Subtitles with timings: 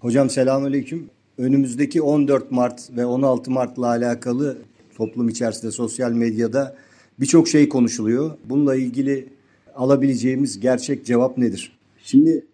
[0.00, 1.10] Hocam selamünaleyküm.
[1.38, 4.58] Önümüzdeki 14 Mart ve 16 Mart'la alakalı
[4.96, 6.76] toplum içerisinde sosyal medyada
[7.20, 8.30] birçok şey konuşuluyor.
[8.44, 9.28] Bununla ilgili
[9.74, 11.78] alabileceğimiz gerçek cevap nedir?
[11.98, 12.46] Şimdi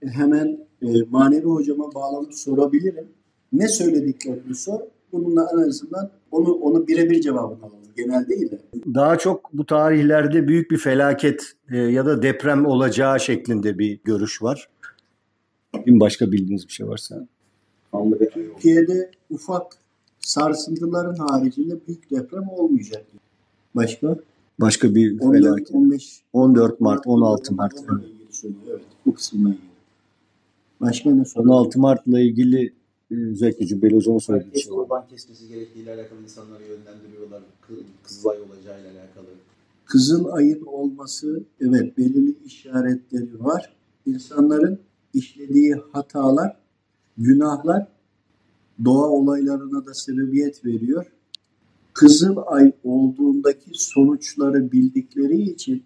[0.00, 3.08] hemen e, manevi hocama bağlanıp sorabilirim.
[3.52, 4.80] Ne söylediklerini sor.
[5.12, 7.78] Bununla en azından onu onu birebir cevabını alalım.
[7.96, 8.58] Genel değil de.
[8.94, 14.42] Daha çok bu tarihlerde büyük bir felaket e, ya da deprem olacağı şeklinde bir görüş
[14.42, 14.68] var.
[15.76, 17.26] Bir başka bildiğiniz bir şey varsa.
[18.32, 19.76] Türkiye'de ufak
[20.20, 23.04] sarsıntıların haricinde büyük deprem olmayacak.
[23.74, 24.16] Başka?
[24.60, 25.70] Başka bir 14, felaket.
[25.74, 27.74] 15 14 Mart, 16 Mart.
[28.68, 29.62] Evet, bu kısımla ilgili.
[30.80, 31.42] Başka ne soru?
[31.50, 32.72] 16 Mart'la ilgili
[33.10, 34.78] e, özellikle Cübbeli Hocam'ın söylediği şey var.
[34.78, 37.40] kurban kesmesi gerektiğiyle alakalı insanları yönlendiriyorlar.
[37.68, 39.26] Kı- Kızılay olacağıyla alakalı.
[39.84, 43.72] Kızıl ayın olması evet belirli işaretleri var.
[44.06, 44.78] İnsanların
[45.14, 46.56] işlediği hatalar,
[47.18, 47.88] günahlar
[48.84, 51.06] doğa olaylarına da sebebiyet veriyor.
[51.92, 55.84] Kızıl ay olduğundaki sonuçları bildikleri için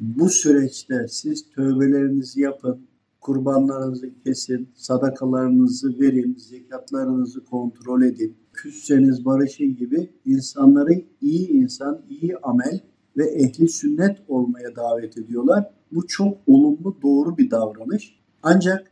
[0.00, 2.80] bu süreçte siz tövbelerinizi yapın,
[3.20, 12.80] kurbanlarınızı kesin, sadakalarınızı verin, zekatlarınızı kontrol edin, küsseniz barışın gibi insanları iyi insan, iyi amel
[13.16, 15.70] ve ehli sünnet olmaya davet ediyorlar.
[15.92, 18.21] Bu çok olumlu, doğru bir davranış.
[18.42, 18.90] Ancak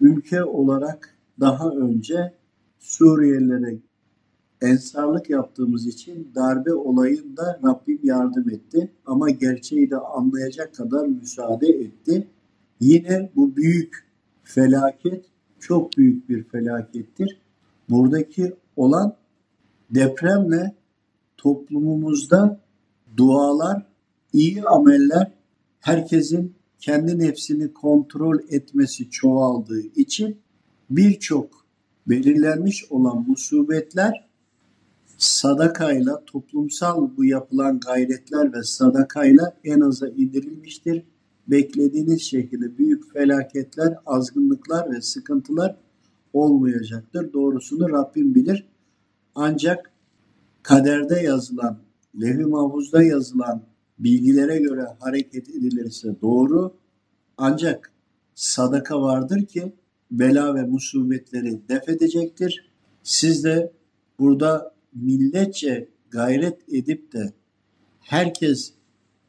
[0.00, 2.34] ülke olarak daha önce
[2.78, 3.78] Suriyelilere
[4.62, 8.92] ensarlık yaptığımız için darbe olayında Rabbim yardım etti.
[9.06, 12.28] Ama gerçeği de anlayacak kadar müsaade etti.
[12.80, 14.06] Yine bu büyük
[14.42, 15.24] felaket
[15.60, 17.40] çok büyük bir felakettir.
[17.90, 19.16] Buradaki olan
[19.90, 20.74] depremle
[21.36, 22.60] toplumumuzda
[23.16, 23.86] dualar,
[24.32, 25.32] iyi ameller,
[25.80, 30.38] herkesin kendi nefsini kontrol etmesi çoğaldığı için
[30.90, 31.66] birçok
[32.06, 34.28] belirlenmiş olan musibetler
[35.18, 41.02] sadakayla, toplumsal bu yapılan gayretler ve sadakayla en aza indirilmiştir.
[41.48, 45.76] Beklediğiniz şekilde büyük felaketler, azgınlıklar ve sıkıntılar
[46.32, 47.32] olmayacaktır.
[47.32, 48.68] Doğrusunu Rabbim bilir.
[49.34, 49.90] Ancak
[50.62, 51.78] kaderde yazılan,
[52.20, 53.62] levh-i mahfuzda yazılan
[54.04, 56.74] bilgilere göre hareket edilirse doğru.
[57.36, 57.92] Ancak
[58.34, 59.72] sadaka vardır ki
[60.10, 62.70] bela ve musibetleri def edecektir.
[63.02, 63.72] Siz de
[64.18, 67.32] burada milletçe gayret edip de
[68.00, 68.72] herkes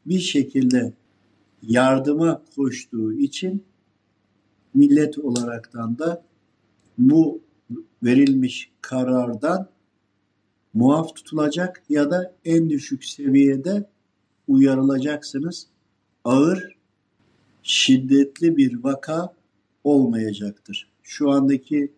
[0.06, 0.94] bir şekilde
[1.62, 3.64] yardıma koştuğu için
[4.74, 6.26] millet olaraktan da
[6.98, 7.42] bu
[8.04, 9.70] verilmiş karardan
[10.74, 13.90] muaf tutulacak ya da en düşük seviyede
[14.48, 15.68] uyarılacaksınız.
[16.24, 16.78] Ağır,
[17.64, 19.34] şiddetli bir vaka
[19.84, 20.90] olmayacaktır.
[21.04, 21.92] Şu andaki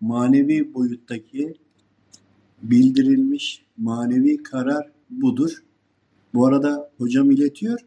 [0.00, 1.54] manevi boyuttaki
[2.62, 5.62] bildirilmiş manevi karar budur.
[6.34, 7.80] Bu arada hocam iletiyor.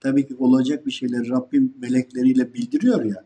[0.00, 3.24] Tabii ki olacak bir şeyler Rabbim melekleriyle bildiriyor ya.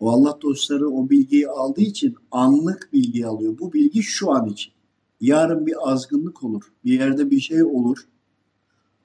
[0.00, 3.58] O Allah dostları o bilgiyi aldığı için anlık bilgi alıyor.
[3.58, 4.72] Bu bilgi şu an için.
[5.20, 6.62] Yarın bir azgınlık olur.
[6.84, 7.98] Bir yerde bir şey olur.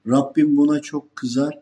[0.08, 1.60] Rabbim buna çok kızar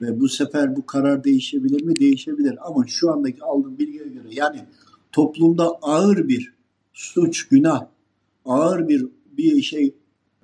[0.00, 1.96] ve bu sefer bu karar değişebilir mi?
[1.96, 2.58] Değişebilir.
[2.60, 4.64] Ama şu andaki aldığım bilgiye göre yani
[5.12, 6.54] toplumda ağır bir
[6.92, 7.86] suç, günah,
[8.44, 9.06] ağır bir
[9.38, 9.94] bir şey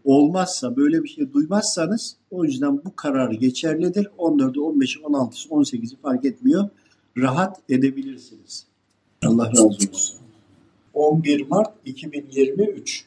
[0.05, 4.05] olmazsa, böyle bir şey duymazsanız o yüzden bu karar geçerlidir.
[4.19, 6.69] 14'ü, 15'i, 16'sı, 18'i fark etmiyor.
[7.19, 8.67] Rahat edebilirsiniz.
[9.25, 10.19] Allah razı olsun.
[10.95, 13.05] 11 Mart 2023